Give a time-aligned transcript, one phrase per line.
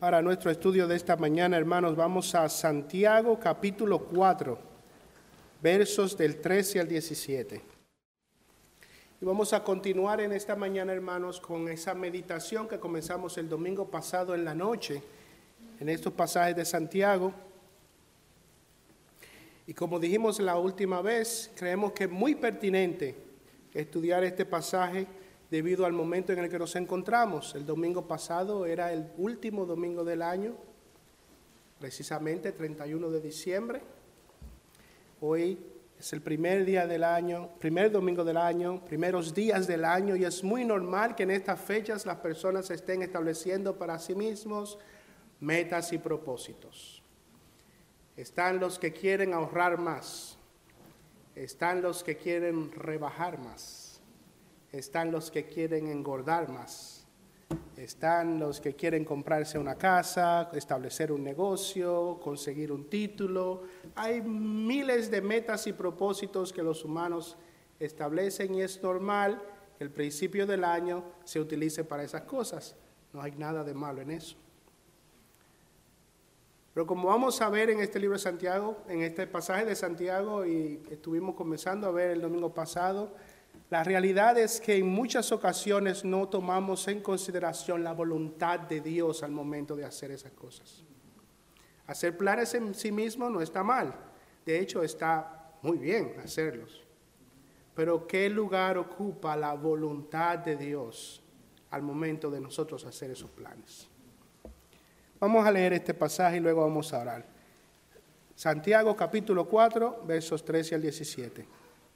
[0.00, 4.58] Para nuestro estudio de esta mañana, hermanos, vamos a Santiago capítulo 4,
[5.60, 7.60] versos del 13 al 17.
[9.20, 13.90] Y vamos a continuar en esta mañana, hermanos, con esa meditación que comenzamos el domingo
[13.90, 15.02] pasado en la noche,
[15.78, 17.34] en estos pasajes de Santiago.
[19.66, 23.14] Y como dijimos la última vez, creemos que es muy pertinente
[23.74, 25.06] estudiar este pasaje
[25.50, 27.54] debido al momento en el que nos encontramos.
[27.54, 30.54] El domingo pasado era el último domingo del año,
[31.80, 33.80] precisamente 31 de diciembre.
[35.20, 35.58] Hoy
[35.98, 40.24] es el primer día del año, primer domingo del año, primeros días del año y
[40.24, 44.78] es muy normal que en estas fechas las personas estén estableciendo para sí mismos
[45.40, 47.02] metas y propósitos.
[48.16, 50.38] Están los que quieren ahorrar más,
[51.34, 53.79] están los que quieren rebajar más
[54.72, 57.06] están los que quieren engordar más,
[57.76, 63.62] están los que quieren comprarse una casa, establecer un negocio, conseguir un título.
[63.94, 67.36] Hay miles de metas y propósitos que los humanos
[67.80, 69.42] establecen y es normal
[69.78, 72.76] que el principio del año se utilice para esas cosas.
[73.12, 74.36] No hay nada de malo en eso.
[76.72, 80.46] Pero como vamos a ver en este libro de Santiago, en este pasaje de Santiago,
[80.46, 83.12] y estuvimos comenzando a ver el domingo pasado,
[83.70, 89.22] la realidad es que en muchas ocasiones no tomamos en consideración la voluntad de Dios
[89.22, 90.82] al momento de hacer esas cosas.
[91.86, 93.94] Hacer planes en sí mismo no está mal,
[94.44, 96.82] de hecho está muy bien hacerlos.
[97.72, 101.22] Pero ¿qué lugar ocupa la voluntad de Dios
[101.70, 103.86] al momento de nosotros hacer esos planes?
[105.20, 107.24] Vamos a leer este pasaje y luego vamos a orar.
[108.34, 111.46] Santiago capítulo 4, versos 13 al 17.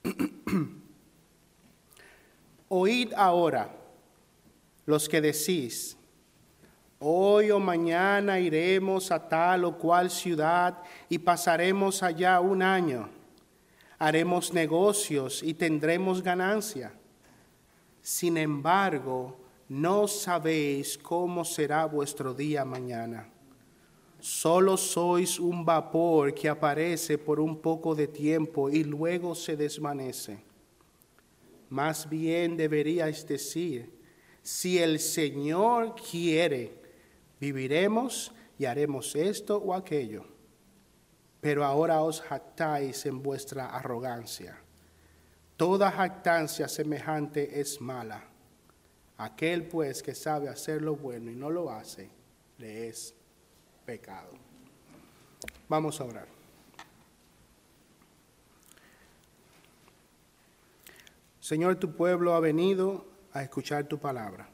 [2.77, 3.71] Oíd ahora
[4.85, 5.97] los que decís,
[6.99, 13.09] hoy o mañana iremos a tal o cual ciudad y pasaremos allá un año.
[13.97, 16.93] Haremos negocios y tendremos ganancia.
[18.03, 23.29] Sin embargo, no sabéis cómo será vuestro día mañana.
[24.19, 30.54] Solo sois un vapor que aparece por un poco de tiempo y luego se desvanece.
[31.75, 34.01] Más bien deberíais decir,
[34.43, 36.81] si el Señor quiere,
[37.41, 40.25] viviremos y haremos esto o aquello.
[41.41, 44.57] Pero ahora os jactáis en vuestra arrogancia.
[45.57, 48.23] Toda jactancia semejante es mala.
[49.17, 52.09] Aquel pues que sabe hacer lo bueno y no lo hace,
[52.59, 53.17] le es
[53.85, 54.31] pecado.
[55.69, 56.34] Vamos a orar.
[61.45, 64.49] Señor, tu pueblo ha venido a escuchar tu palabra.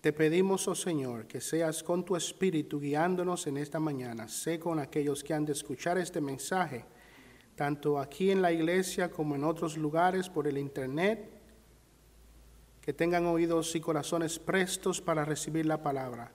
[0.00, 4.26] Te pedimos, oh Señor, que seas con tu espíritu guiándonos en esta mañana.
[4.26, 6.84] Sé con aquellos que han de escuchar este mensaje,
[7.54, 11.30] tanto aquí en la iglesia como en otros lugares por el internet,
[12.80, 16.32] que tengan oídos y corazones prestos para recibir la palabra.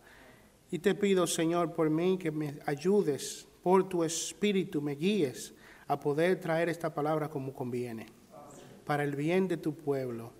[0.71, 5.53] Y te pido, Señor, por mí que me ayudes, por tu espíritu me guíes
[5.87, 8.07] a poder traer esta palabra como conviene,
[8.85, 10.31] para el bien de tu pueblo,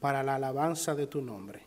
[0.00, 1.62] para la alabanza de tu nombre.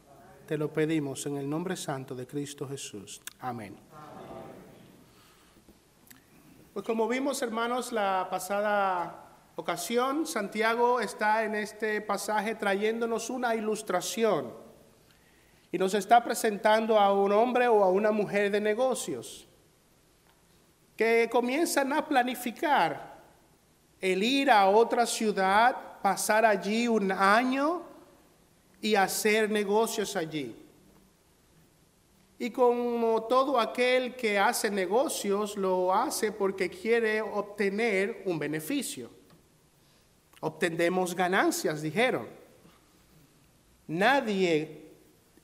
[0.47, 3.21] Te lo pedimos en el nombre santo de Cristo Jesús.
[3.39, 3.75] Amén.
[6.73, 14.53] Pues como vimos, hermanos, la pasada ocasión, Santiago está en este pasaje trayéndonos una ilustración
[15.69, 19.47] y nos está presentando a un hombre o a una mujer de negocios
[21.01, 23.19] que comienzan a planificar
[23.99, 27.81] el ir a otra ciudad, pasar allí un año
[28.79, 30.55] y hacer negocios allí.
[32.37, 39.09] Y como todo aquel que hace negocios lo hace porque quiere obtener un beneficio.
[40.39, 42.27] Obtendemos ganancias, dijeron.
[43.87, 44.91] Nadie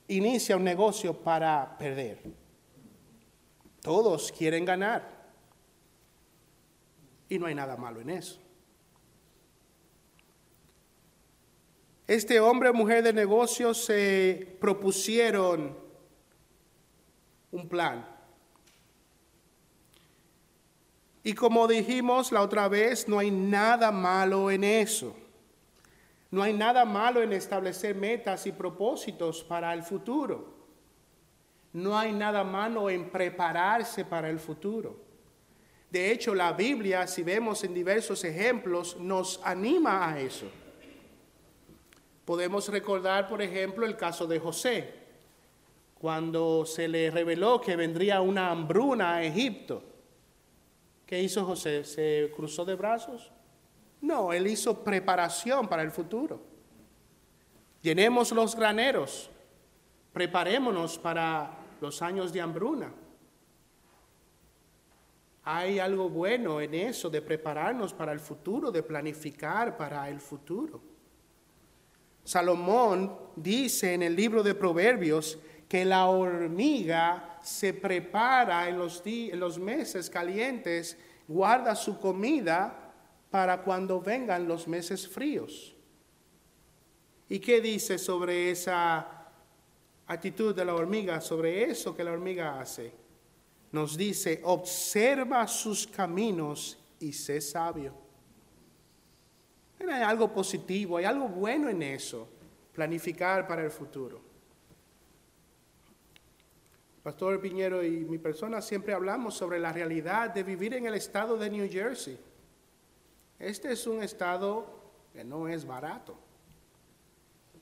[0.08, 2.22] inicia un negocio para perder.
[3.82, 5.17] Todos quieren ganar.
[7.30, 8.40] Y no hay nada malo en eso.
[12.08, 15.78] Este hombre o mujer de negocios se propusieron
[17.52, 18.08] un plan.
[21.22, 25.14] Y como dijimos la otra vez, no hay nada malo en eso.
[26.32, 30.56] No hay nada malo en establecer metas y propósitos para el futuro.
[31.74, 35.07] No hay nada malo en prepararse para el futuro.
[35.90, 40.48] De hecho, la Biblia, si vemos en diversos ejemplos, nos anima a eso.
[42.26, 44.94] Podemos recordar, por ejemplo, el caso de José.
[46.00, 49.82] cuando se le reveló que vendría una hambruna a Egipto.
[51.08, 51.84] ¿Qué hizo José?
[51.86, 53.32] ¿Se cruzó de brazos?
[54.02, 56.40] No, él hizo preparación para el futuro.
[57.82, 59.32] Llenemos los graneros,
[60.14, 62.94] preparémonos para los años de hambruna.
[65.50, 70.82] Hay algo bueno en eso, de prepararnos para el futuro, de planificar para el futuro.
[72.22, 75.40] Salomón dice en el libro de Proverbios
[75.70, 80.98] que la hormiga se prepara en los, en los meses calientes,
[81.30, 82.94] guarda su comida
[83.32, 85.74] para cuando vengan los meses fríos.
[87.30, 89.30] ¿Y qué dice sobre esa
[90.08, 93.07] actitud de la hormiga, sobre eso que la hormiga hace?
[93.72, 97.94] Nos dice, observa sus caminos y sé sabio.
[99.80, 102.28] Hay algo positivo, hay algo bueno en eso,
[102.74, 104.22] planificar para el futuro.
[107.04, 111.38] Pastor Piñero y mi persona siempre hablamos sobre la realidad de vivir en el estado
[111.38, 112.20] de New Jersey.
[113.40, 114.66] Este es un estado
[115.14, 116.18] que no es barato.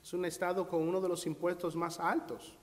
[0.02, 2.56] Es un estado con uno de los impuestos más altos.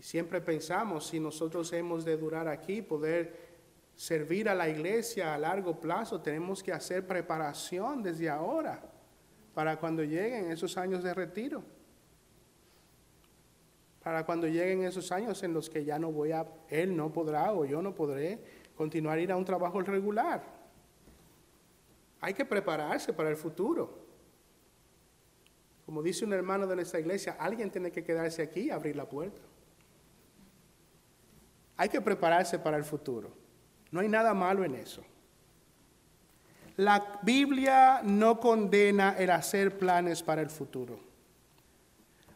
[0.00, 3.50] Siempre pensamos si nosotros hemos de durar aquí, poder
[3.94, 8.82] servir a la iglesia a largo plazo, tenemos que hacer preparación desde ahora
[9.54, 11.62] para cuando lleguen esos años de retiro
[14.02, 17.52] para cuando lleguen esos años en los que ya no voy a, él no podrá
[17.52, 18.38] o yo no podré
[18.74, 20.42] continuar a ir a un trabajo regular.
[22.20, 24.00] Hay que prepararse para el futuro.
[25.84, 29.08] Como dice un hermano de nuestra iglesia, alguien tiene que quedarse aquí y abrir la
[29.08, 29.40] puerta.
[31.80, 33.30] Hay que prepararse para el futuro.
[33.90, 35.02] No hay nada malo en eso.
[36.76, 41.00] La Biblia no condena el hacer planes para el futuro.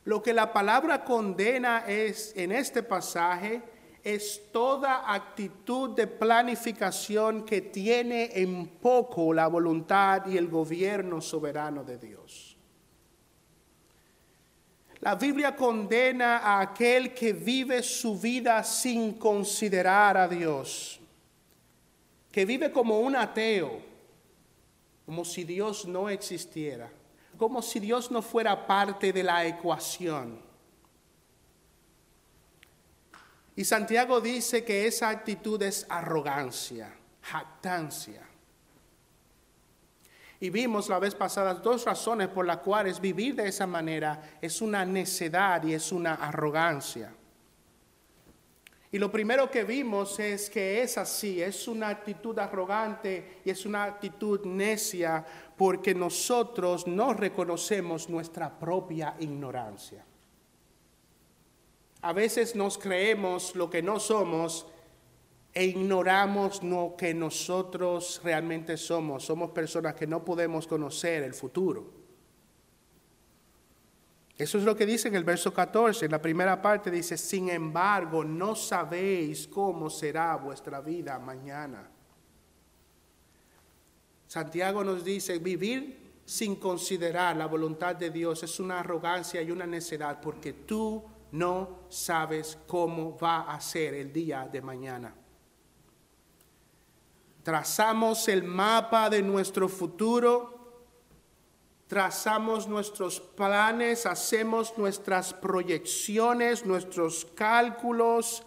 [0.05, 3.61] Lo que la palabra condena es en este pasaje
[4.03, 11.85] es toda actitud de planificación que tiene en poco la voluntad y el gobierno soberano
[11.85, 12.54] de Dios.
[15.05, 20.99] La Biblia condena a aquel que vive su vida sin considerar a Dios,
[22.33, 23.81] que vive como un ateo,
[25.07, 26.91] como si Dios no existiera
[27.37, 30.41] como si Dios no fuera parte de la ecuación.
[33.57, 36.93] Y Santiago dice que esa actitud es arrogancia,
[37.23, 38.23] jactancia.
[40.45, 44.61] Y vimos la vez pasada dos razones por las cuales vivir de esa manera es
[44.61, 47.11] una necedad y es una arrogancia.
[48.93, 53.65] Y lo primero que vimos es que es así, es una actitud arrogante y es
[53.65, 55.25] una actitud necia
[55.57, 60.05] porque nosotros no reconocemos nuestra propia ignorancia.
[62.03, 64.67] A veces nos creemos lo que no somos
[65.55, 69.25] e ignoramos lo que nosotros realmente somos.
[69.25, 72.05] Somos personas que no podemos conocer el futuro.
[74.37, 77.51] Eso es lo que dice en el verso 14, en la primera parte dice, sin
[77.51, 81.89] embargo, no sabéis cómo será vuestra vida mañana.
[84.27, 89.67] Santiago nos dice, vivir sin considerar la voluntad de Dios es una arrogancia y una
[89.67, 95.15] necedad porque tú no sabes cómo va a ser el día de mañana.
[97.45, 100.55] Trazamos el mapa de nuestro futuro
[101.87, 108.43] trazamos nuestros planes, hacemos nuestras proyecciones, nuestros cálculos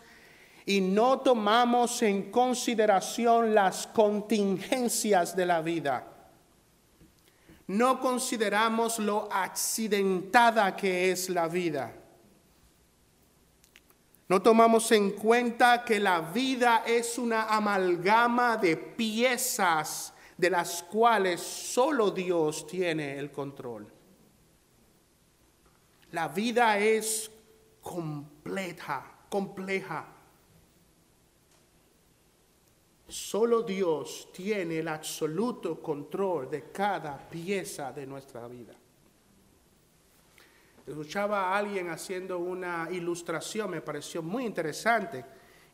[0.65, 6.07] y no tomamos en consideración las contingencias de la vida.
[7.67, 11.93] No consideramos lo accidentada que es la vida.
[14.29, 21.41] No tomamos en cuenta que la vida es una amalgama de piezas de las cuales
[21.41, 23.87] solo Dios tiene el control.
[26.11, 27.31] La vida es
[27.81, 30.13] completa, compleja.
[33.07, 38.76] Solo Dios tiene el absoluto control de cada pieza de nuestra vida.
[40.87, 45.25] Escuchaba a alguien haciendo una ilustración, me pareció muy interesante,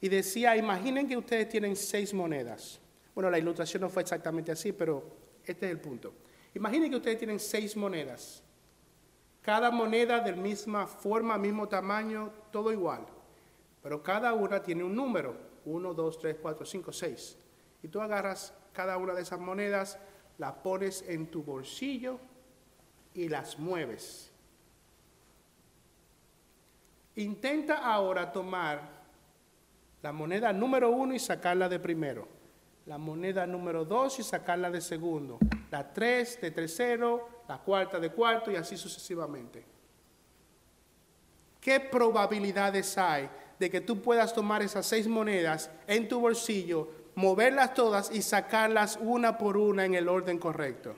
[0.01, 2.81] y decía, imaginen que ustedes tienen seis monedas.
[3.13, 5.03] Bueno, la ilustración no fue exactamente así, pero
[5.45, 6.15] este es el punto.
[6.55, 8.43] Imaginen que ustedes tienen seis monedas.
[9.43, 13.05] Cada moneda de misma forma, mismo tamaño, todo igual.
[13.83, 15.37] Pero cada una tiene un número.
[15.65, 17.37] Uno, dos, tres, cuatro, cinco, seis.
[17.83, 19.99] Y tú agarras cada una de esas monedas,
[20.39, 22.19] la pones en tu bolsillo
[23.13, 24.32] y las mueves.
[27.15, 29.03] Intenta ahora tomar
[30.01, 32.27] la moneda número uno y sacarla de primero,
[32.85, 35.39] la moneda número dos y sacarla de segundo,
[35.71, 39.63] la tres de tercero, la cuarta de cuarto y así sucesivamente.
[41.61, 47.73] ¿Qué probabilidades hay de que tú puedas tomar esas seis monedas en tu bolsillo, moverlas
[47.73, 50.95] todas y sacarlas una por una en el orden correcto?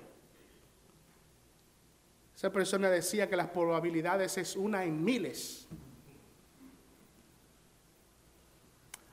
[2.35, 5.67] Esa persona decía que las probabilidades es una en miles.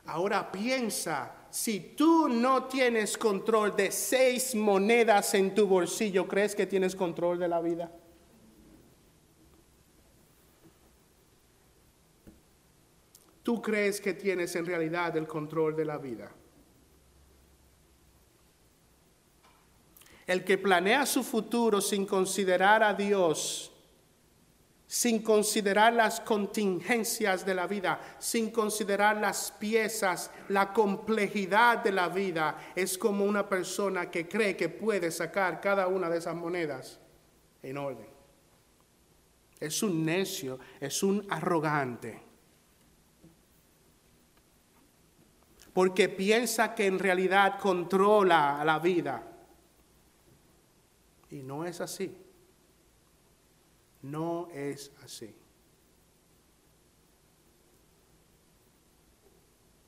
[0.06, 6.66] Ahora piensa, si tú no tienes control de seis monedas en tu bolsillo, ¿crees que
[6.66, 7.90] tienes control de la vida?
[13.42, 16.30] tú crees que tienes en realidad el control de la vida.
[20.26, 23.71] El que planea su futuro sin considerar a Dios,
[24.92, 32.10] sin considerar las contingencias de la vida, sin considerar las piezas, la complejidad de la
[32.10, 37.00] vida, es como una persona que cree que puede sacar cada una de esas monedas
[37.62, 38.06] en orden.
[39.58, 42.20] Es un necio, es un arrogante.
[45.72, 49.22] porque piensa que en realidad controla la vida.
[51.30, 52.21] Y no es así.
[54.02, 55.34] No es así.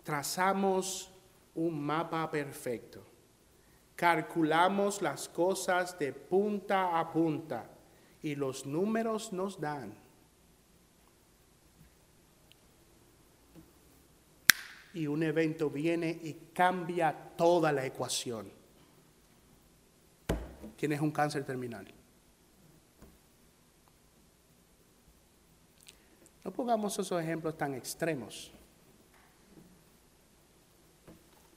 [0.03, 1.11] Trazamos
[1.55, 3.05] un mapa perfecto.
[3.97, 7.71] Calculamos las cosas de punta a punta
[8.23, 10.05] y los números nos dan
[14.95, 18.49] y un evento viene y cambia toda la ecuación.
[20.77, 21.87] Tienes un cáncer terminal.
[26.45, 28.53] No pongamos esos ejemplos tan extremos.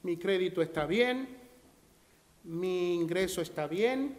[0.03, 1.38] Mi crédito está bien,
[2.46, 4.17] mi ingreso está bien,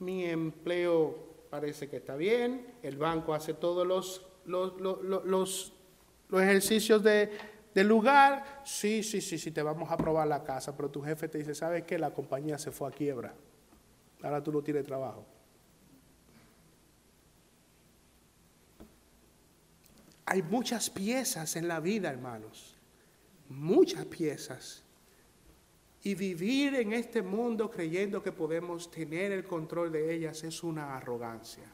[0.00, 5.72] mi empleo parece que está bien, el banco hace todos los, los, los,
[6.28, 7.30] los ejercicios de,
[7.74, 11.28] del lugar, sí, sí, sí, sí, te vamos a aprobar la casa, pero tu jefe
[11.28, 11.98] te dice, ¿sabes qué?
[11.98, 13.32] La compañía se fue a quiebra.
[14.22, 15.24] Ahora tú no tienes trabajo.
[20.30, 22.76] Hay muchas piezas en la vida, hermanos.
[23.48, 24.84] Muchas piezas.
[26.04, 30.96] Y vivir en este mundo creyendo que podemos tener el control de ellas es una
[30.96, 31.64] arrogancia.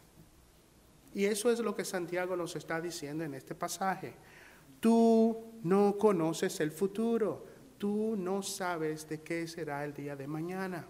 [1.15, 4.15] Y eso es lo que Santiago nos está diciendo en este pasaje.
[4.81, 7.45] Tú no conoces el futuro,
[7.77, 10.89] tú no sabes de qué será el día de mañana.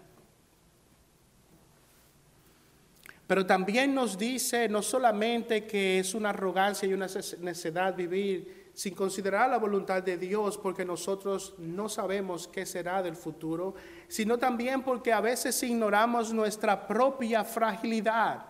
[3.27, 7.07] Pero también nos dice no solamente que es una arrogancia y una
[7.41, 13.15] necedad vivir sin considerar la voluntad de Dios porque nosotros no sabemos qué será del
[13.15, 13.73] futuro,
[14.07, 18.45] sino también porque a veces ignoramos nuestra propia fragilidad.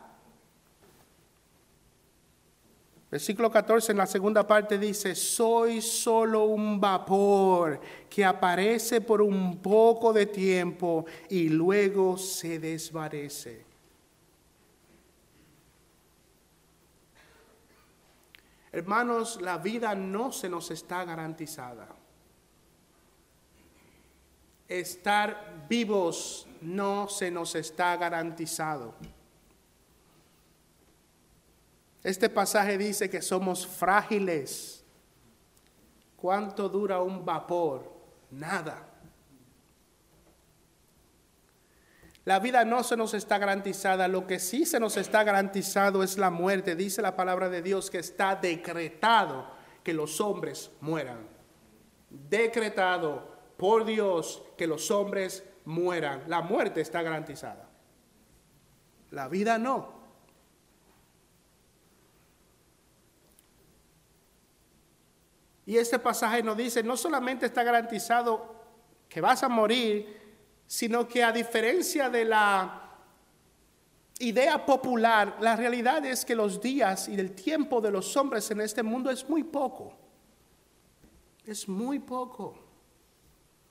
[3.09, 7.79] Versículo 14 en la segunda parte dice, soy solo un vapor
[8.09, 13.66] que aparece por un poco de tiempo y luego se desvanece.
[18.77, 21.87] Hermanos, la vida no se nos está garantizada.
[24.67, 28.93] Estar vivos no se nos está garantizado.
[32.03, 34.83] Este pasaje dice que somos frágiles.
[36.15, 37.91] ¿Cuánto dura un vapor?
[38.29, 38.87] Nada.
[42.27, 46.17] La vida no se nos está garantizada, lo que sí se nos está garantizado es
[46.17, 46.75] la muerte.
[46.75, 49.49] Dice la palabra de Dios que está decretado
[49.81, 51.25] que los hombres mueran.
[52.09, 56.25] Decretado por Dios que los hombres mueran.
[56.27, 57.69] La muerte está garantizada.
[59.11, 59.93] La vida no.
[65.65, 68.53] Y este pasaje nos dice, no solamente está garantizado
[69.07, 70.26] que vas a morir,
[70.67, 72.83] sino que a diferencia de la
[74.19, 78.61] idea popular, la realidad es que los días y el tiempo de los hombres en
[78.61, 79.93] este mundo es muy poco.
[81.45, 82.55] Es muy poco.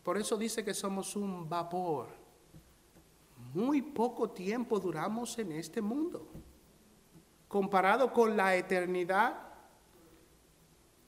[0.03, 2.09] Por eso dice que somos un vapor.
[3.53, 6.27] Muy poco tiempo duramos en este mundo.
[7.49, 9.37] Comparado con la eternidad,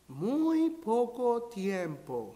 [0.08, 2.34] muy poco tiempo.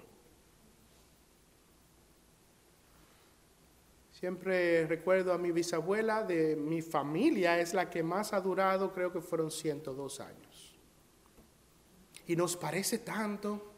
[4.23, 9.13] Siempre recuerdo a mi bisabuela de mi familia, es la que más ha durado, creo
[9.13, 10.79] que fueron 102 años.
[12.29, 13.75] y nos parece tanto.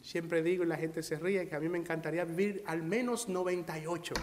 [0.00, 3.28] Siempre digo y la gente se ríe que a mí me encantaría vivir al menos
[3.28, 4.14] 98.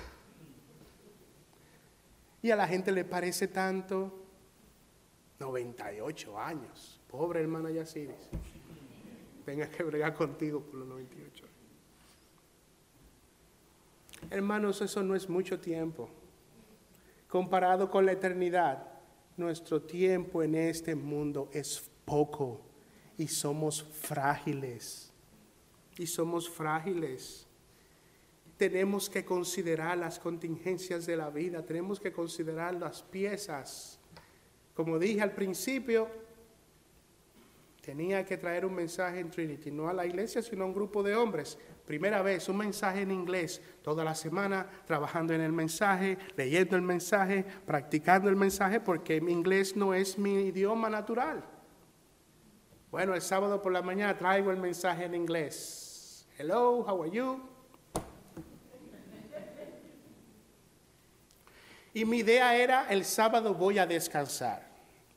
[2.41, 4.13] Y a la gente le parece tanto
[5.39, 7.01] 98 años.
[7.09, 8.29] Pobre hermana Yaciris.
[9.43, 11.48] Tenga que bregar contigo por los 98.
[14.29, 16.09] Hermanos, eso no es mucho tiempo.
[17.27, 18.87] Comparado con la eternidad,
[19.37, 22.61] nuestro tiempo en este mundo es poco
[23.17, 25.11] y somos frágiles.
[25.97, 27.45] Y somos frágiles.
[28.57, 33.99] Tenemos que considerar las contingencias de la vida, tenemos que considerar las piezas.
[34.73, 36.07] Como dije al principio,
[37.81, 41.03] tenía que traer un mensaje en Trinity, no a la iglesia, sino a un grupo
[41.03, 41.57] de hombres.
[41.89, 46.83] Primera vez, un mensaje en inglés, toda la semana trabajando en el mensaje, leyendo el
[46.83, 51.43] mensaje, practicando el mensaje, porque mi inglés no es mi idioma natural.
[52.91, 56.27] Bueno, el sábado por la mañana traigo el mensaje en inglés.
[56.37, 57.41] Hello, how are you?
[61.95, 64.61] Y mi idea era, el sábado voy a descansar,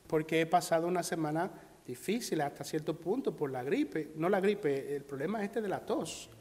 [0.07, 1.51] porque he pasado una semana
[1.85, 5.85] difícil hasta cierto punto por la gripe, no la gripe, el problema este de la
[5.85, 6.31] tos.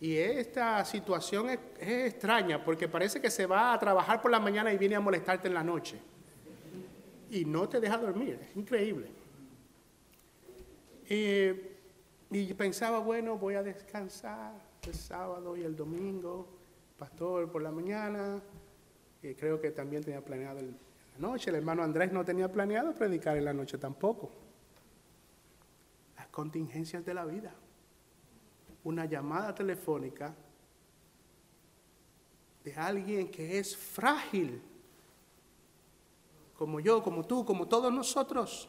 [0.00, 4.72] Y esta situación es, extraña porque parece que se va a trabajar por la mañana
[4.72, 5.98] y viene a molestarte en la noche.
[7.30, 9.10] Y no te deja dormir, es increíble.
[11.10, 14.52] y pensaba, bueno, voy a descansar
[14.86, 16.46] el sábado y el domingo,
[16.96, 18.40] pastor por la mañana.
[19.22, 20.76] Y creo que también tenía planeado en
[21.14, 21.50] la noche.
[21.50, 24.30] El hermano Andrés no tenía planeado predicar en la noche tampoco.
[26.16, 27.52] Las contingencias de la vida
[28.88, 30.34] una llamada telefónica
[32.64, 34.62] de alguien que es frágil,
[36.56, 38.68] como yo, como tú, como todos nosotros.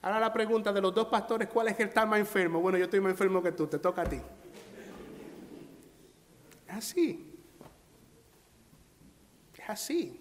[0.00, 2.60] Ahora la pregunta de los dos pastores, ¿cuál es que está más enfermo?
[2.60, 4.20] Bueno, yo estoy más enfermo que tú, te toca a ti.
[6.68, 7.34] Es así.
[9.54, 10.20] Es así.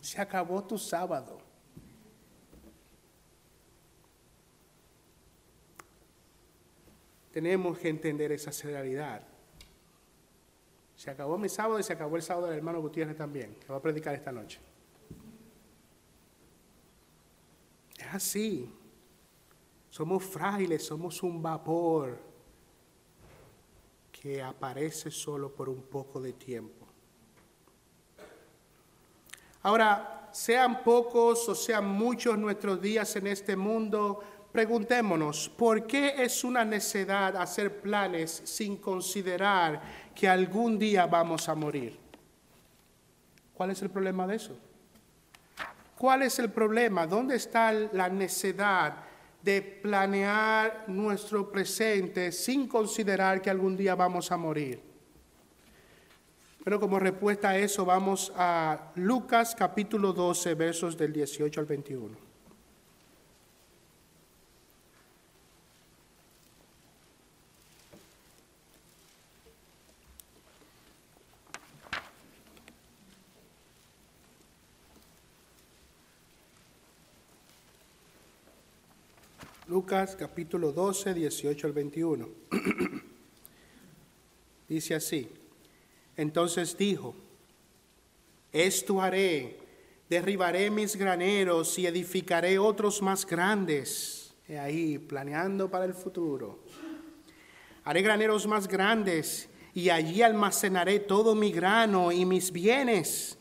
[0.00, 1.47] Se acabó tu sábado.
[7.38, 9.22] Tenemos que entender esa realidad.
[10.96, 13.76] Se acabó mi sábado y se acabó el sábado del hermano Gutiérrez también, que va
[13.76, 14.58] a predicar esta noche.
[17.96, 18.68] Es así.
[19.88, 22.18] Somos frágiles, somos un vapor
[24.10, 26.88] que aparece solo por un poco de tiempo.
[29.62, 36.42] Ahora, sean pocos o sean muchos nuestros días en este mundo, Preguntémonos, ¿por qué es
[36.42, 39.80] una necedad hacer planes sin considerar
[40.14, 41.98] que algún día vamos a morir?
[43.52, 44.58] ¿Cuál es el problema de eso?
[45.98, 47.06] ¿Cuál es el problema?
[47.06, 48.96] ¿Dónde está la necedad
[49.42, 54.80] de planear nuestro presente sin considerar que algún día vamos a morir?
[56.64, 62.27] Pero como respuesta a eso vamos a Lucas capítulo 12 versos del 18 al 21.
[79.78, 82.28] Lucas capítulo 12, 18 al 21.
[84.68, 85.28] Dice así,
[86.16, 87.14] entonces dijo,
[88.50, 89.56] esto haré,
[90.10, 94.34] derribaré mis graneros y edificaré otros más grandes.
[94.48, 96.58] He ahí, planeando para el futuro.
[97.84, 103.37] Haré graneros más grandes y allí almacenaré todo mi grano y mis bienes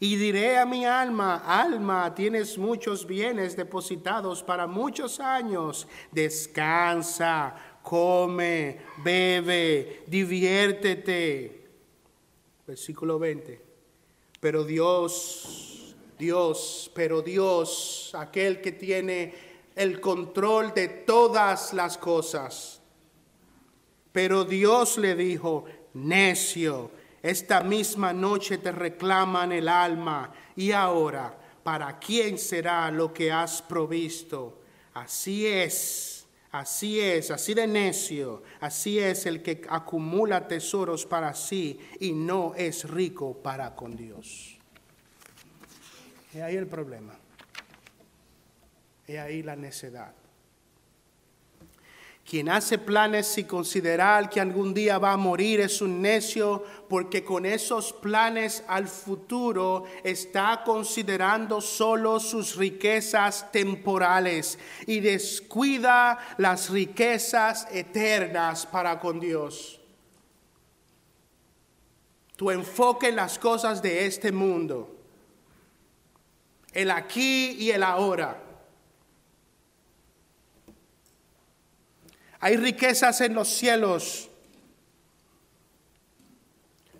[0.00, 5.88] y diré a mi alma, alma, tienes muchos bienes depositados para muchos años.
[6.12, 11.66] Descansa, come, bebe, diviértete.
[12.64, 13.60] Versículo 20.
[14.38, 19.34] Pero Dios, Dios, pero Dios, aquel que tiene
[19.74, 22.80] el control de todas las cosas.
[24.12, 26.92] Pero Dios le dijo, necio
[27.28, 33.60] esta misma noche te reclaman el alma y ahora, ¿para quién será lo que has
[33.60, 34.62] provisto?
[34.94, 41.78] Así es, así es, así de necio, así es el que acumula tesoros para sí
[42.00, 44.56] y no es rico para con Dios.
[46.32, 47.14] Y ahí el problema.
[49.06, 50.12] Y ahí la necedad.
[52.28, 57.24] Quien hace planes sin considerar que algún día va a morir es un necio porque
[57.24, 67.66] con esos planes al futuro está considerando solo sus riquezas temporales y descuida las riquezas
[67.72, 69.80] eternas para con Dios.
[72.36, 74.94] Tu enfoque en las cosas de este mundo,
[76.74, 78.47] el aquí y el ahora
[82.40, 84.28] Hay riquezas en los cielos,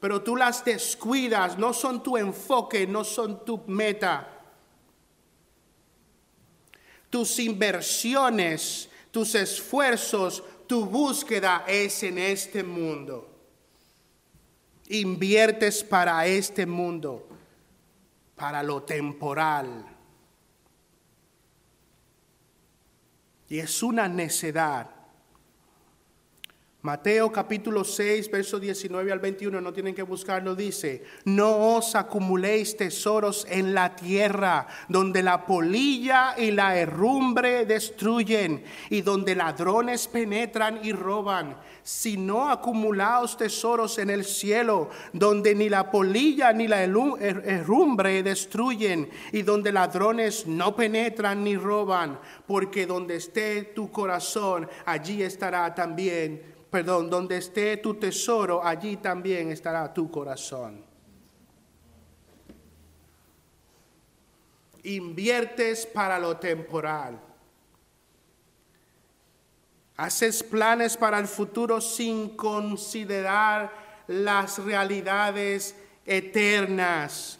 [0.00, 4.34] pero tú las descuidas, no son tu enfoque, no son tu meta.
[7.10, 13.28] Tus inversiones, tus esfuerzos, tu búsqueda es en este mundo.
[14.88, 17.28] Inviertes para este mundo,
[18.36, 19.86] para lo temporal.
[23.48, 24.97] Y es una necedad
[26.80, 32.76] Mateo capítulo 6, verso 19 al 21, no tienen que buscarlo, dice, no os acumuléis
[32.76, 40.78] tesoros en la tierra, donde la polilla y la herrumbre destruyen, y donde ladrones penetran
[40.84, 48.22] y roban, sino acumulaos tesoros en el cielo, donde ni la polilla ni la herrumbre
[48.22, 55.74] destruyen, y donde ladrones no penetran ni roban, porque donde esté tu corazón, allí estará
[55.74, 60.84] también perdón, donde esté tu tesoro, allí también estará tu corazón.
[64.84, 67.20] Inviertes para lo temporal.
[69.96, 73.72] Haces planes para el futuro sin considerar
[74.06, 75.74] las realidades
[76.06, 77.38] eternas.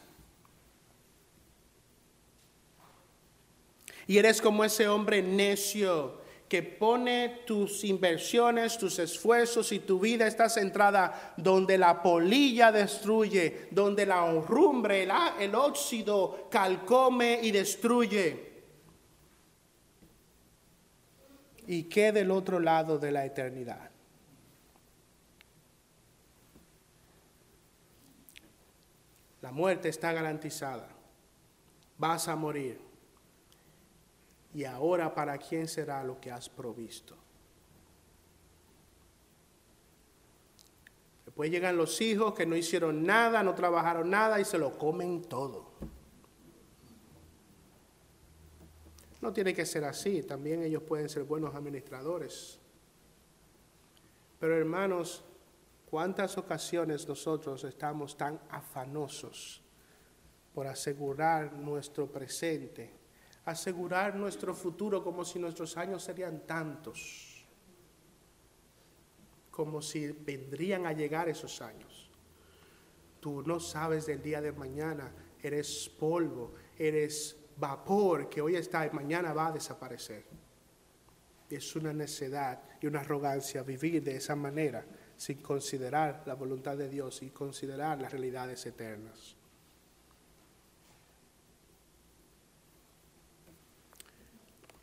[4.06, 6.17] Y eres como ese hombre necio
[6.48, 13.68] que pone tus inversiones, tus esfuerzos y tu vida está centrada donde la polilla destruye,
[13.70, 18.48] donde la horrumbre, el, óxido calcome y destruye.
[21.66, 23.90] ¿Y qué del otro lado de la eternidad?
[29.42, 30.88] La muerte está garantizada.
[31.98, 32.87] Vas a morir
[34.54, 37.16] y ahora para quién será lo que has provisto.
[41.24, 45.22] Después llegan los hijos que no hicieron nada, no trabajaron nada y se lo comen
[45.22, 45.70] todo.
[49.20, 52.58] No tiene que ser así, también ellos pueden ser buenos administradores.
[54.38, 55.24] Pero hermanos,
[55.90, 59.60] ¿cuántas ocasiones nosotros estamos tan afanosos
[60.54, 62.97] por asegurar nuestro presente
[63.50, 67.46] asegurar nuestro futuro como si nuestros años serían tantos,
[69.50, 72.10] como si vendrían a llegar esos años.
[73.20, 78.90] Tú no sabes del día de mañana, eres polvo, eres vapor que hoy está y
[78.90, 80.24] mañana va a desaparecer.
[81.48, 84.84] Es una necedad y una arrogancia vivir de esa manera
[85.16, 89.37] sin considerar la voluntad de Dios y considerar las realidades eternas.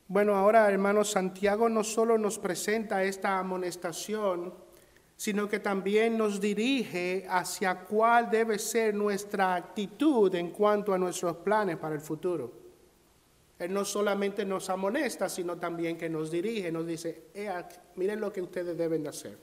[0.07, 4.53] Bueno, ahora hermanos, Santiago no solo nos presenta esta amonestación,
[5.17, 11.37] sino que también nos dirige hacia cuál debe ser nuestra actitud en cuanto a nuestros
[11.37, 12.53] planes para el futuro.
[13.57, 17.29] Él no solamente nos amonesta, sino también que nos dirige, nos dice,
[17.95, 19.37] miren lo que ustedes deben de hacer.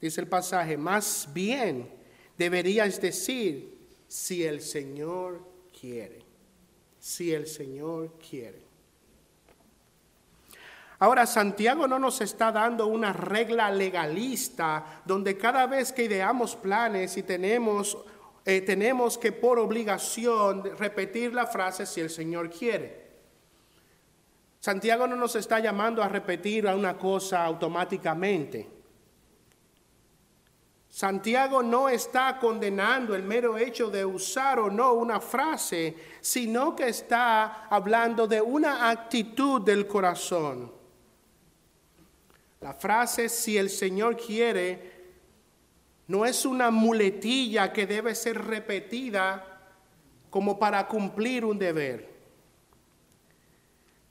[0.00, 1.90] Dice el pasaje, más bien
[2.38, 5.40] deberíais decir, si el Señor
[5.78, 6.22] quiere,
[6.98, 8.69] si el Señor quiere.
[11.02, 17.16] Ahora, Santiago no nos está dando una regla legalista donde cada vez que ideamos planes
[17.16, 17.96] y tenemos,
[18.44, 23.12] eh, tenemos que por obligación repetir la frase si el Señor quiere.
[24.58, 28.68] Santiago no nos está llamando a repetir una cosa automáticamente.
[30.86, 36.90] Santiago no está condenando el mero hecho de usar o no una frase, sino que
[36.90, 40.79] está hablando de una actitud del corazón.
[42.60, 45.00] La frase si el Señor quiere
[46.08, 49.72] no es una muletilla que debe ser repetida
[50.28, 52.10] como para cumplir un deber.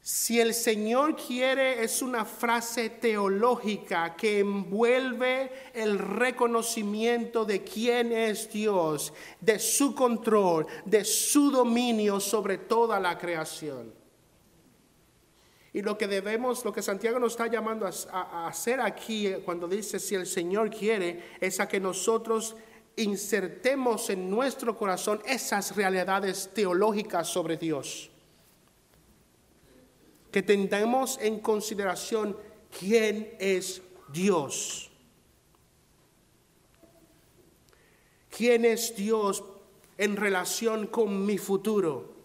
[0.01, 8.49] Si el Señor quiere es una frase teológica que envuelve el reconocimiento de quién es
[8.51, 13.98] Dios, de su control, de su dominio sobre toda la creación.
[15.73, 19.41] Y lo que debemos, lo que Santiago nos está llamando a, a hacer aquí eh,
[19.45, 22.55] cuando dice si el Señor quiere, es a que nosotros
[22.95, 28.09] insertemos en nuestro corazón esas realidades teológicas sobre Dios.
[30.31, 32.35] Que tengamos en consideración
[32.77, 34.89] quién es Dios.
[38.35, 39.43] ¿Quién es Dios
[39.97, 42.18] en relación con mi futuro?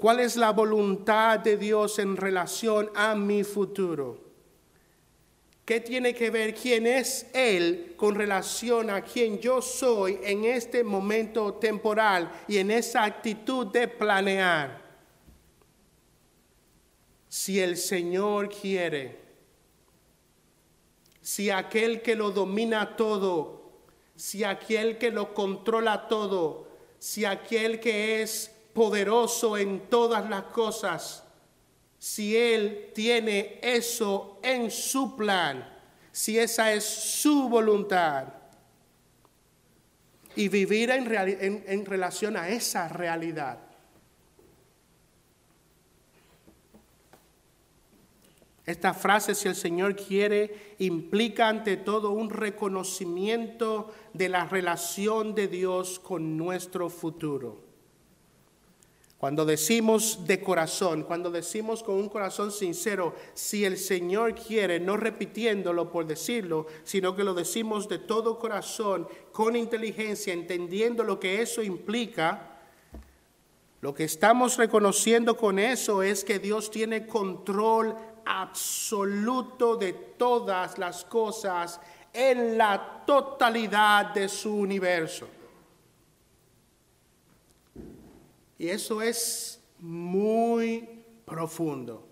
[0.00, 4.18] ¿Cuál es la voluntad de Dios en relación a mi futuro?
[5.66, 10.82] ¿Qué tiene que ver quién es Él con relación a quien yo soy en este
[10.82, 14.82] momento temporal y en esa actitud de planear?
[17.28, 19.20] Si el Señor quiere,
[21.20, 23.82] si aquel que lo domina todo,
[24.16, 31.24] si aquel que lo controla todo, si aquel que es poderoso en todas las cosas,
[31.98, 35.78] si Él tiene eso en su plan,
[36.10, 38.28] si esa es su voluntad.
[40.36, 43.58] Y vivir en, en, relación a esa realidad.
[48.64, 55.48] Esta frase, si el Señor quiere, implica ante todo un reconocimiento de la relación de
[55.48, 57.69] Dios con nuestro futuro.
[59.20, 64.96] Cuando decimos de corazón, cuando decimos con un corazón sincero, si el Señor quiere, no
[64.96, 71.42] repitiéndolo por decirlo, sino que lo decimos de todo corazón, con inteligencia, entendiendo lo que
[71.42, 72.62] eso implica,
[73.82, 81.04] lo que estamos reconociendo con eso es que Dios tiene control absoluto de todas las
[81.04, 81.78] cosas
[82.14, 85.28] en la totalidad de su universo.
[88.60, 90.86] Y eso es muy
[91.24, 92.06] profundo.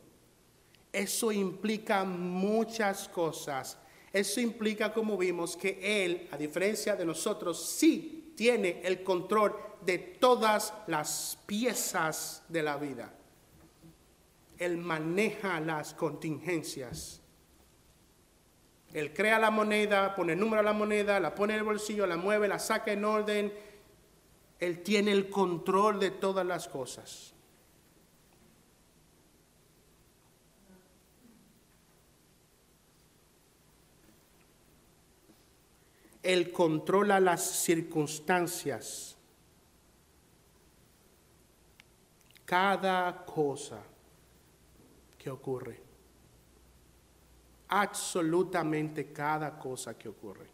[0.90, 3.76] Eso implica muchas cosas.
[4.14, 9.98] Eso implica, como vimos, que Él, a diferencia de nosotros, sí tiene el control de
[9.98, 13.12] todas las piezas de la vida.
[14.56, 17.20] Él maneja las contingencias.
[18.94, 22.06] Él crea la moneda, pone el número a la moneda, la pone en el bolsillo,
[22.06, 23.67] la mueve, la saca en orden
[24.58, 27.32] él tiene el control de todas las cosas.
[36.22, 39.16] Él controla las circunstancias.
[42.44, 43.82] Cada cosa
[45.16, 45.80] que ocurre.
[47.68, 50.48] Absolutamente cada cosa que ocurre.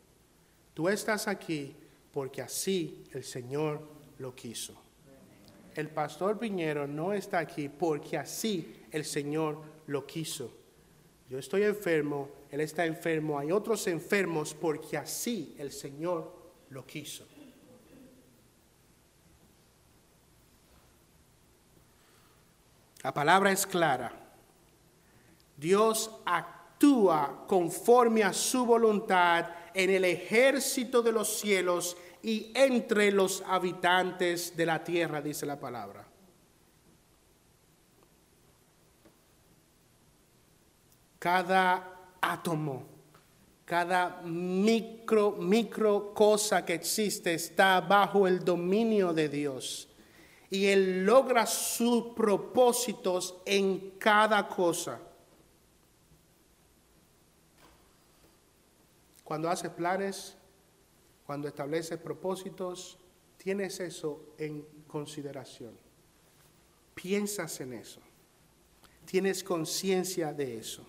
[0.74, 1.74] Tú estás aquí
[2.12, 4.80] porque así el Señor lo quiso.
[5.74, 10.52] El pastor Piñero no está aquí porque así el Señor lo quiso.
[11.28, 16.32] Yo estoy enfermo, Él está enfermo, hay otros enfermos porque así el Señor
[16.70, 17.26] lo quiso.
[23.02, 24.12] La palabra es clara.
[25.56, 33.42] Dios actúa conforme a su voluntad en el ejército de los cielos y entre los
[33.46, 36.06] habitantes de la tierra, dice la palabra.
[41.18, 42.86] Cada átomo,
[43.66, 49.86] cada micro, micro cosa que existe está bajo el dominio de Dios.
[50.48, 54.98] Y Él logra sus propósitos en cada cosa.
[59.22, 60.38] Cuando hace planes,
[61.26, 62.98] cuando estableces propósitos,
[63.38, 65.76] tienes eso en consideración.
[66.94, 68.00] Piensas en eso.
[69.04, 70.86] Tienes conciencia de eso.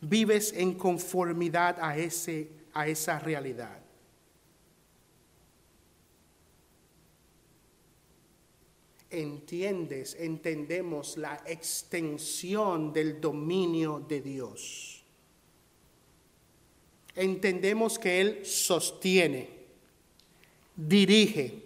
[0.00, 3.80] Vives en conformidad a, ese, a esa realidad.
[9.10, 14.93] Entiendes, entendemos la extensión del dominio de Dios
[17.14, 19.48] entendemos que Él sostiene,
[20.74, 21.62] dirige,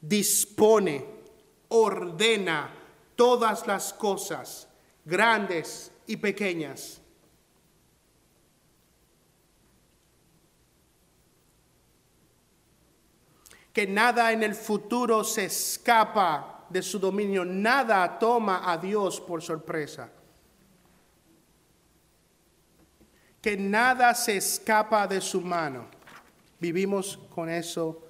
[0.00, 1.04] dispone,
[1.68, 2.74] ordena
[3.16, 4.68] todas las cosas,
[5.04, 7.00] grandes y pequeñas.
[13.72, 19.42] Que nada en el futuro se escapa de su dominio, nada toma a Dios por
[19.42, 20.10] sorpresa.
[23.40, 25.86] que nada se escapa de su mano.
[26.60, 28.04] ¿Vivimos con eso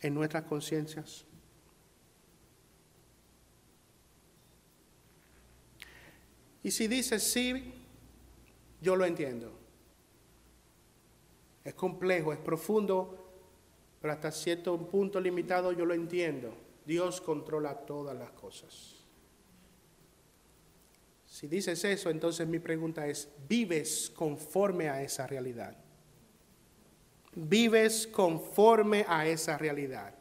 [0.00, 1.24] en nuestras conciencias?
[6.62, 7.72] Y si dices sí,
[8.80, 9.52] yo lo entiendo.
[11.64, 13.32] Es complejo, es profundo,
[14.00, 16.54] pero hasta cierto punto limitado yo lo entiendo.
[16.86, 18.97] Dios controla todas las cosas.
[21.38, 25.76] Si dices eso, entonces mi pregunta es, ¿vives conforme a esa realidad?
[27.32, 30.12] ¿Vives conforme a esa realidad?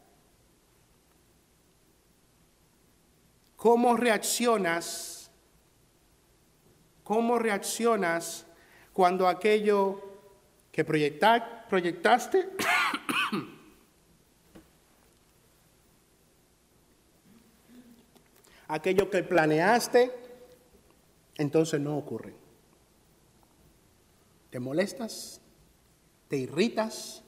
[3.56, 5.32] ¿Cómo reaccionas?
[7.04, 8.46] ¿Cómo reaccionas
[8.94, 10.04] cuando aquello
[10.72, 12.48] que proyectaste
[18.68, 20.27] aquello que planeaste,
[21.38, 22.34] entonces no ocurre.
[24.50, 25.42] ¿Te molestas?
[26.28, 27.24] ¿Te irritas?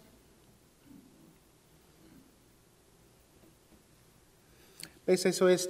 [5.06, 5.26] ¿Ves?
[5.26, 5.70] Eso es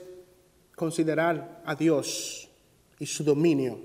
[0.75, 2.49] considerar a Dios
[2.99, 3.80] y su dominio.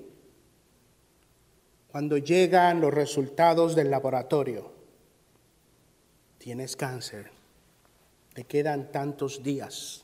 [1.88, 4.72] Cuando llegan los resultados del laboratorio,
[6.38, 7.30] tienes cáncer,
[8.34, 10.02] te quedan tantos días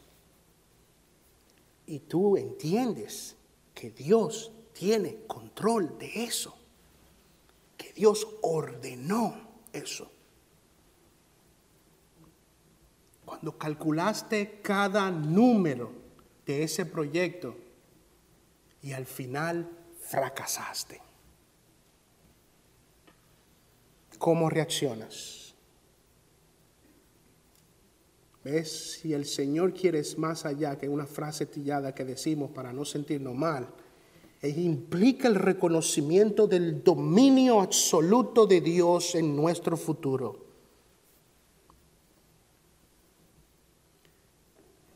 [1.86, 3.36] y tú entiendes
[3.74, 6.56] que Dios tiene control de eso,
[7.76, 10.10] que Dios ordenó eso.
[13.24, 15.92] Cuando calculaste cada número
[16.46, 17.56] de ese proyecto
[18.82, 21.00] y al final fracasaste,
[24.18, 25.39] ¿cómo reaccionas?
[28.42, 28.92] ¿Ves?
[29.00, 32.84] Si el Señor quiere es más allá que una frase tillada que decimos para no
[32.84, 33.68] sentirnos mal,
[34.40, 40.46] e implica el reconocimiento del dominio absoluto de Dios en nuestro futuro.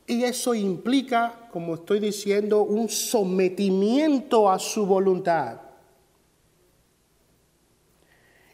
[0.07, 5.61] Y eso implica, como estoy diciendo, un sometimiento a su voluntad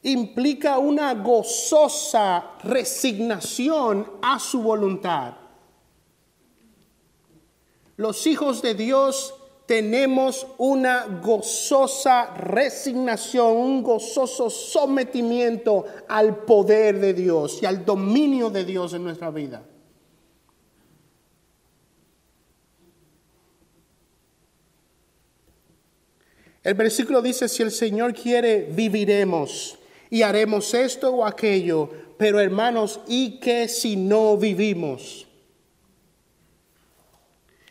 [0.02, 5.34] implica una gozosa resignación a su voluntad.
[7.96, 9.34] Los hijos de Dios
[9.66, 18.64] tenemos una gozosa resignación, un gozoso sometimiento al poder de Dios y al dominio de
[18.64, 19.62] Dios en nuestra vida.
[26.62, 29.79] El versículo dice, si el Señor quiere, viviremos
[30.11, 31.88] y haremos esto o aquello.
[32.18, 35.27] Pero hermanos, ¿y qué si no vivimos?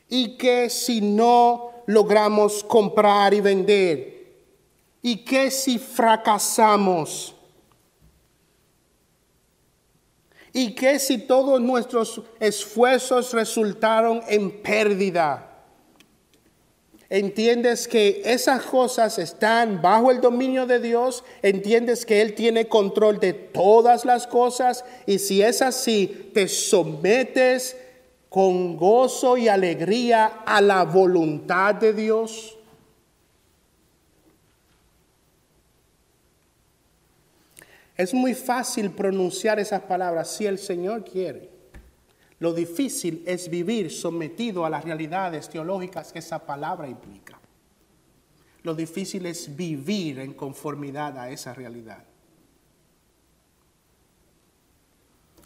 [0.08, 4.34] ¿Y qué si no logramos comprar y vender?
[5.02, 7.36] ¿Y qué si fracasamos?
[10.52, 15.49] ¿Y qué si todos nuestros esfuerzos resultaron en pérdida?
[17.10, 23.20] Entiendes que esas cosas están bajo el dominio de Dios, entiendes que Él tiene control
[23.20, 27.76] de todas las cosas y si es así, te sometes
[28.30, 32.56] con gozo y alegría a la voluntad de Dios.
[37.98, 41.59] Es muy fácil pronunciar esas palabras si el Señor quiere.
[42.40, 47.40] Lo difícil es vivir sometido a las realidades teológicas que esa palabra implica.
[48.64, 52.04] Lo difícil es vivir en conformidad a esa realidad.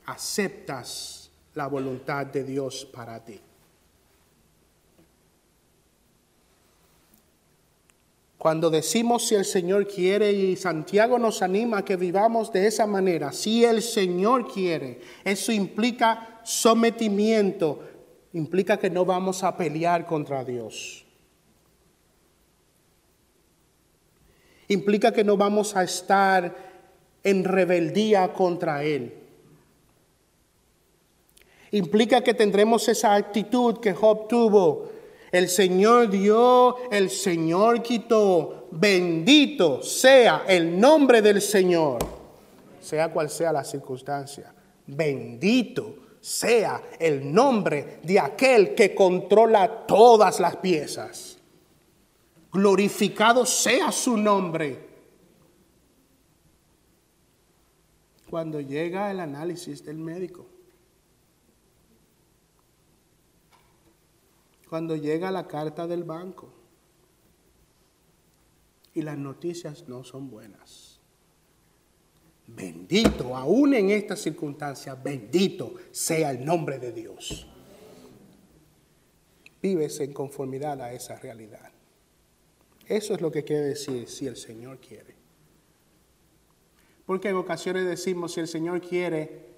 [0.06, 3.40] Aceptas la voluntad de Dios para ti.
[8.44, 12.86] Cuando decimos si el Señor quiere y Santiago nos anima a que vivamos de esa
[12.86, 17.80] manera, si el Señor quiere, eso implica sometimiento,
[18.34, 21.06] implica que no vamos a pelear contra Dios.
[24.68, 26.54] Implica que no vamos a estar
[27.24, 29.14] en rebeldía contra Él.
[31.72, 34.92] Implica que tendremos esa actitud que Job tuvo
[35.34, 38.68] el Señor dio, el Señor quitó.
[38.70, 41.98] Bendito sea el nombre del Señor,
[42.80, 44.54] sea cual sea la circunstancia.
[44.86, 51.40] Bendito sea el nombre de aquel que controla todas las piezas.
[52.52, 54.88] Glorificado sea su nombre.
[58.30, 60.46] Cuando llega el análisis del médico,
[64.74, 66.52] cuando llega la carta del banco
[68.96, 71.00] y las noticias no son buenas.
[72.48, 77.46] Bendito, aún en estas circunstancias, bendito sea el nombre de Dios.
[79.62, 81.70] Vives en conformidad a esa realidad.
[82.88, 85.14] Eso es lo que quiere decir si el Señor quiere.
[87.06, 89.54] Porque en ocasiones decimos si el Señor quiere,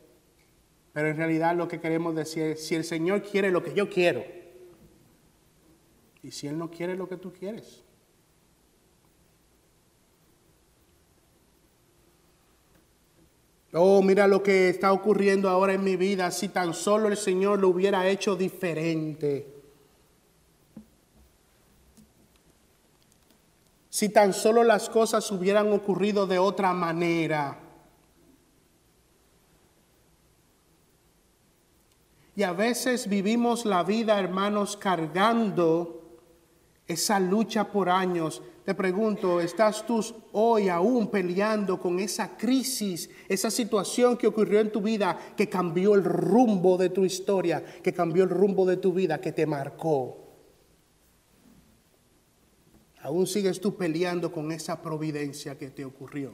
[0.92, 3.90] pero en realidad lo que queremos decir es si el Señor quiere lo que yo
[3.90, 4.44] quiero.
[6.26, 7.84] Y si Él no quiere lo que tú quieres.
[13.74, 16.32] Oh, mira lo que está ocurriendo ahora en mi vida.
[16.32, 19.54] Si tan solo el Señor lo hubiera hecho diferente.
[23.92, 27.60] Si tan solo las cosas hubieran ocurrido de otra manera.
[32.36, 36.02] Y a veces vivimos la vida, hermanos, cargando
[36.88, 43.52] esa lucha por años te pregunto, ¿estás tú hoy aún peleando con esa crisis, esa
[43.52, 48.24] situación que ocurrió en tu vida, que cambió el rumbo de tu historia, que cambió
[48.24, 50.18] el rumbo de tu vida, que te marcó?
[53.04, 56.34] ¿Aún sigues tú peleando con esa providencia que te ocurrió?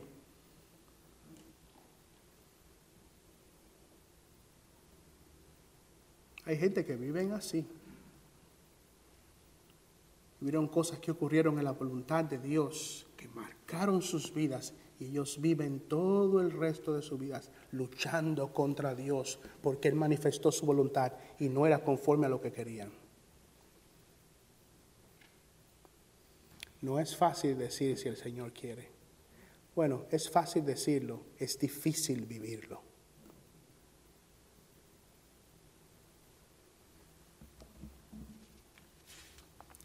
[6.46, 7.68] Hay gente que viven así.
[10.42, 15.40] Hubieron cosas que ocurrieron en la voluntad de Dios que marcaron sus vidas y ellos
[15.40, 21.14] viven todo el resto de sus vidas luchando contra Dios porque Él manifestó su voluntad
[21.40, 22.92] y no era conforme a lo que querían.
[26.82, 28.90] No es fácil decir si el Señor quiere.
[29.76, 32.91] Bueno, es fácil decirlo, es difícil vivirlo.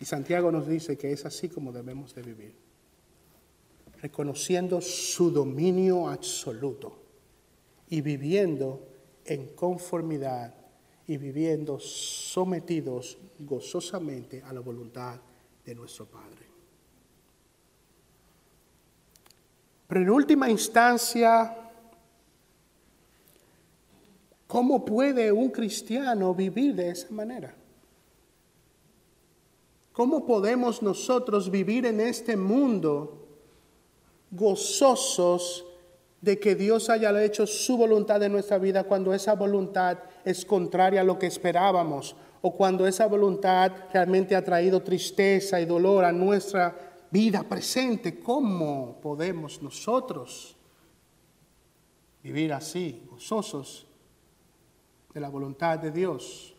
[0.01, 2.55] Y Santiago nos dice que es así como debemos de vivir,
[4.03, 6.99] reconociendo su dominio absoluto
[7.88, 8.86] y viviendo
[9.24, 10.55] en conformidad
[11.07, 15.20] y viviendo sometidos gozosamente a la voluntad
[15.64, 16.47] de nuestro Padre.
[19.88, 21.57] Pero en última instancia,
[24.47, 27.55] ¿cómo puede un cristiano vivir de esa manera?
[29.97, 33.28] ¿Cómo podemos nosotros vivir en este mundo
[34.30, 35.64] gozosos
[36.20, 41.01] de que Dios haya hecho su voluntad en nuestra vida cuando esa voluntad es contraria
[41.01, 46.12] a lo que esperábamos o cuando esa voluntad realmente ha traído tristeza y dolor a
[46.12, 46.76] nuestra
[47.11, 48.20] vida presente?
[48.20, 50.59] ¿Cómo podemos nosotros
[52.22, 53.86] vivir así, gozosos
[55.14, 56.56] de la voluntad de Dios?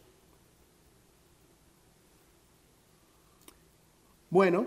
[4.30, 4.65] Bueno,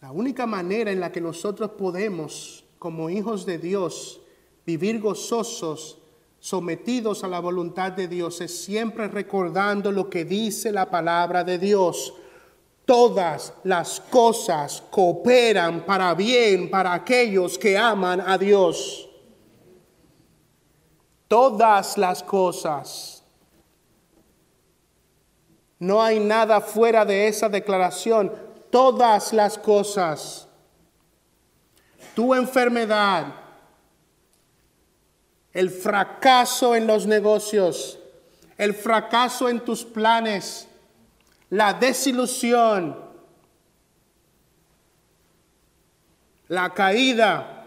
[0.00, 4.20] la única manera en la que nosotros podemos, como hijos de Dios,
[4.66, 5.98] vivir gozosos,
[6.38, 11.58] sometidos a la voluntad de Dios, es siempre recordando lo que dice la palabra de
[11.58, 12.14] Dios.
[12.84, 19.08] Todas las cosas cooperan para bien para aquellos que aman a Dios.
[21.26, 23.17] Todas las cosas.
[25.78, 28.32] No hay nada fuera de esa declaración.
[28.70, 30.48] Todas las cosas.
[32.14, 33.26] Tu enfermedad,
[35.52, 37.98] el fracaso en los negocios,
[38.56, 40.66] el fracaso en tus planes,
[41.48, 42.98] la desilusión,
[46.48, 47.66] la caída.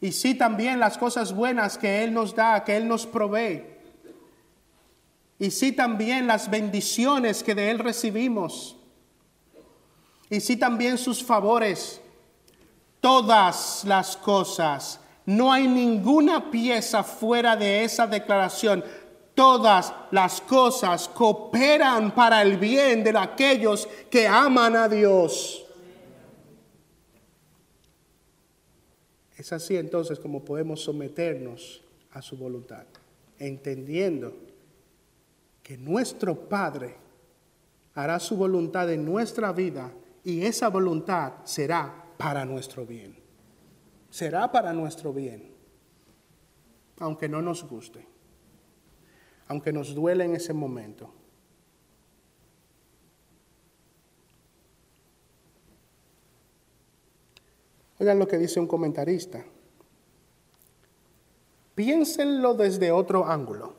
[0.00, 3.77] Y sí también las cosas buenas que Él nos da, que Él nos provee
[5.38, 8.76] y sí también las bendiciones que de Él recibimos,
[10.30, 12.00] y sí también sus favores,
[13.00, 15.00] todas las cosas.
[15.24, 18.84] No hay ninguna pieza fuera de esa declaración.
[19.34, 25.64] Todas las cosas cooperan para el bien de aquellos que aman a Dios.
[29.36, 32.84] Es así entonces como podemos someternos a su voluntad,
[33.38, 34.34] entendiendo
[35.68, 36.96] que nuestro Padre
[37.92, 39.92] hará su voluntad en nuestra vida
[40.24, 43.14] y esa voluntad será para nuestro bien.
[44.08, 45.52] Será para nuestro bien,
[47.00, 48.06] aunque no nos guste,
[49.46, 51.12] aunque nos duele en ese momento.
[57.98, 59.44] Oigan lo que dice un comentarista.
[61.74, 63.77] Piénsenlo desde otro ángulo.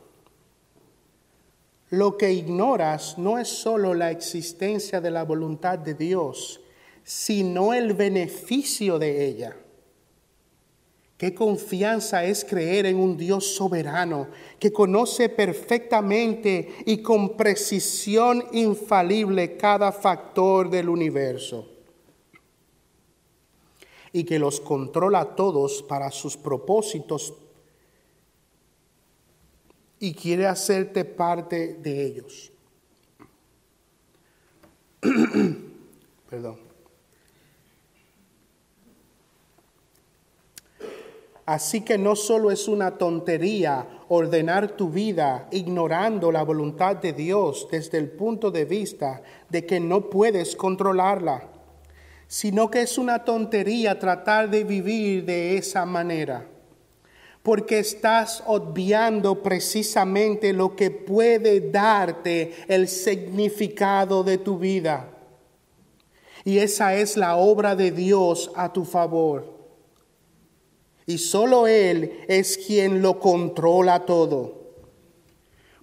[1.90, 6.60] Lo que ignoras no es solo la existencia de la voluntad de Dios,
[7.02, 9.56] sino el beneficio de ella.
[11.16, 14.28] Qué confianza es creer en un Dios soberano
[14.58, 21.68] que conoce perfectamente y con precisión infalible cada factor del universo
[24.12, 27.34] y que los controla todos para sus propósitos
[30.00, 32.50] y quiere hacerte parte de ellos.
[36.28, 36.70] Perdón.
[41.44, 47.68] Así que no solo es una tontería ordenar tu vida ignorando la voluntad de Dios
[47.70, 51.48] desde el punto de vista de que no puedes controlarla,
[52.28, 56.46] sino que es una tontería tratar de vivir de esa manera,
[57.42, 65.08] porque estás obviando precisamente lo que puede darte el significado de tu vida.
[66.44, 69.60] Y esa es la obra de Dios a tu favor
[71.10, 74.60] y solo Él es quien lo controla todo.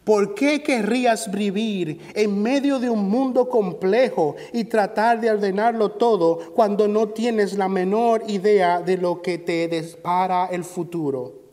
[0.05, 6.53] ¿Por qué querrías vivir en medio de un mundo complejo y tratar de ordenarlo todo
[6.55, 11.46] cuando no tienes la menor idea de lo que te depara el futuro?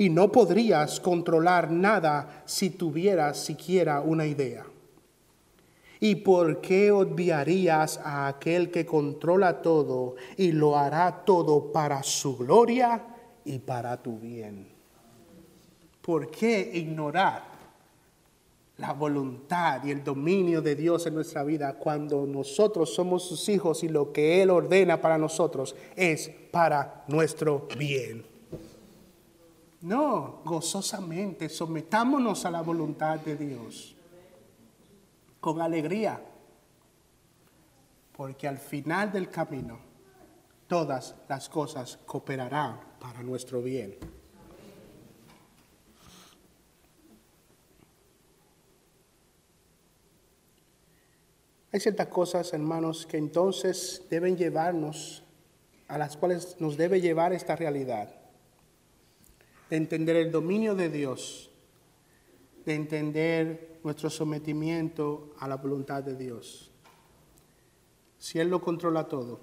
[0.00, 4.64] Y no podrías controlar nada si tuvieras siquiera una idea.
[6.00, 12.34] ¿Y por qué obviarías a aquel que controla todo y lo hará todo para su
[12.38, 13.04] gloria
[13.44, 14.68] y para tu bien?
[16.00, 17.44] ¿Por qué ignorar
[18.78, 23.84] la voluntad y el dominio de Dios en nuestra vida cuando nosotros somos sus hijos
[23.84, 28.29] y lo que Él ordena para nosotros es para nuestro bien?
[29.82, 33.96] No, gozosamente sometámonos a la voluntad de Dios
[35.40, 36.22] con alegría,
[38.14, 39.78] porque al final del camino
[40.66, 43.96] todas las cosas cooperarán para nuestro bien.
[51.72, 55.22] Hay ciertas cosas, hermanos, que entonces deben llevarnos,
[55.88, 58.19] a las cuales nos debe llevar esta realidad,
[59.70, 61.50] de entender el dominio de Dios,
[62.66, 66.72] de entender nuestro sometimiento a la voluntad de Dios.
[68.18, 69.40] Si Él lo controla todo,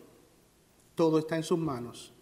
[0.96, 2.14] todo está en sus manos.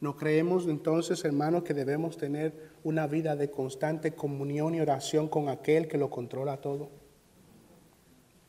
[0.00, 5.48] ¿No creemos entonces, hermanos, que debemos tener una vida de constante comunión y oración con
[5.48, 6.90] aquel que lo controla todo?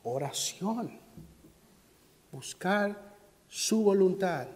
[0.03, 0.99] Oración.
[2.31, 3.15] Buscar
[3.47, 4.47] su voluntad.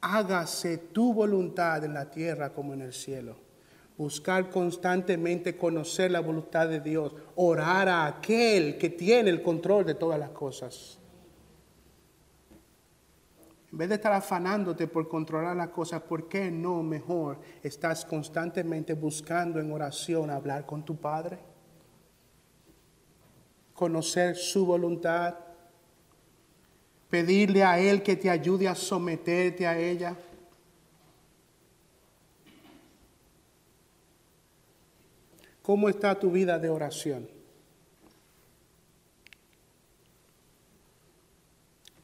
[0.00, 3.46] Hágase tu voluntad en la tierra como en el cielo
[3.96, 9.94] buscar constantemente conocer la voluntad de Dios, orar a aquel que tiene el control de
[9.94, 10.98] todas las cosas.
[13.72, 18.94] En vez de estar afanándote por controlar las cosas, ¿por qué no mejor estás constantemente
[18.94, 21.38] buscando en oración hablar con tu Padre?
[23.74, 25.34] Conocer su voluntad,
[27.10, 30.16] pedirle a Él que te ayude a someterte a ella.
[35.62, 37.28] ¿Cómo está tu vida de oración?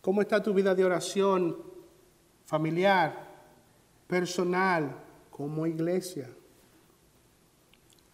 [0.00, 1.56] ¿Cómo está tu vida de oración
[2.44, 3.28] familiar,
[4.08, 4.96] personal,
[5.30, 6.28] como iglesia?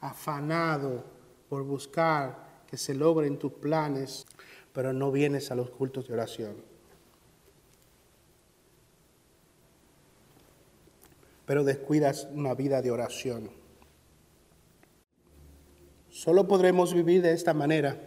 [0.00, 1.02] Afanado
[1.48, 4.26] por buscar que se logren tus planes,
[4.74, 6.67] pero no vienes a los cultos de oración.
[11.48, 13.50] Pero descuidas una vida de oración.
[16.10, 17.98] Solo podremos vivir de esta manera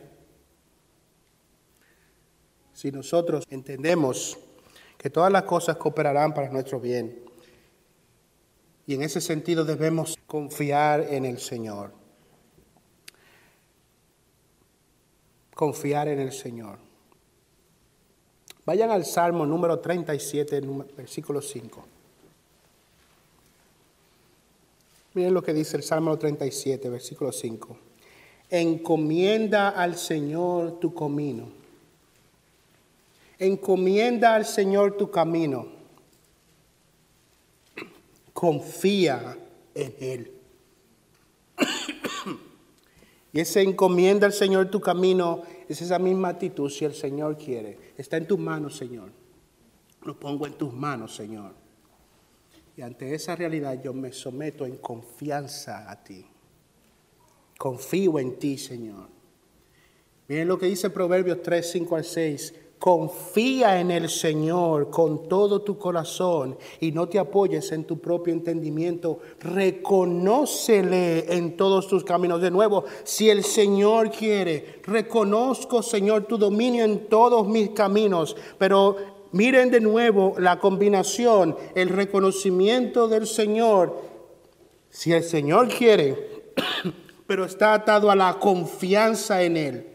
[2.72, 4.38] si nosotros entendemos
[4.96, 7.20] que todas las cosas cooperarán para nuestro bien.
[8.86, 11.94] Y en ese sentido debemos confiar en el Señor.
[15.56, 16.78] Confiar en el Señor.
[18.68, 20.62] Vayan al Salmo número 37,
[20.96, 21.91] versículo 5.
[25.14, 27.92] Miren lo que dice el Salmo 37, versículo 5
[28.52, 31.50] encomienda al Señor tu camino.
[33.40, 35.68] Encomienda al Señor tu camino.
[38.34, 39.38] Confía
[39.74, 40.32] en Él.
[43.34, 47.94] y ese encomienda al Señor tu camino es esa misma actitud si el Señor quiere.
[47.98, 49.10] Está en tus manos, Señor.
[50.04, 51.61] Lo pongo en tus manos, Señor.
[52.82, 56.26] Ante esa realidad yo me someto en confianza a ti.
[57.58, 59.08] Confío en ti, Señor.
[60.28, 62.54] Miren lo que dice Proverbios 3, 5 al 6.
[62.80, 68.34] Confía en el Señor con todo tu corazón y no te apoyes en tu propio
[68.34, 69.20] entendimiento.
[69.40, 72.42] Reconócele en todos tus caminos.
[72.42, 78.36] De nuevo, si el Señor quiere, reconozco, Señor, tu dominio en todos mis caminos.
[78.58, 84.02] Pero miren de nuevo la combinación, el reconocimiento del Señor.
[84.90, 86.54] Si el Señor quiere,
[87.28, 89.88] pero está atado a la confianza en Él.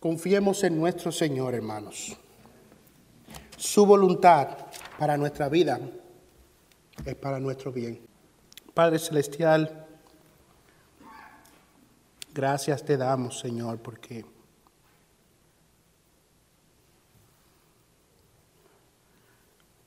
[0.00, 2.16] Confiemos en nuestro Señor, hermanos.
[3.58, 4.56] Su voluntad
[4.98, 5.78] para nuestra vida
[7.04, 8.00] es para nuestro bien.
[8.72, 9.86] Padre Celestial,
[12.32, 14.24] gracias te damos, Señor, porque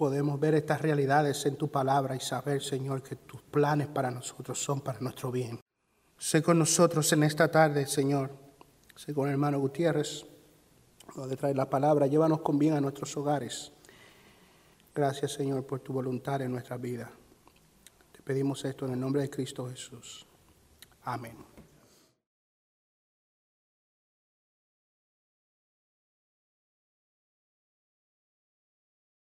[0.04, 4.62] podemos ver estas realidades en tu palabra y saber, Señor, que tus planes para nosotros
[4.62, 5.62] son para nuestro bien.
[6.18, 8.44] Sé con nosotros en esta tarde, Señor
[8.96, 10.26] según el hermano Gutiérrez,
[11.16, 13.72] donde trae la palabra, llévanos con bien a nuestros hogares.
[14.94, 17.10] Gracias, Señor, por tu voluntad en nuestra vida.
[18.12, 20.26] Te pedimos esto en el nombre de Cristo Jesús.
[21.04, 21.53] Amén.